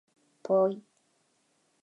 [0.41, 0.81] ぽい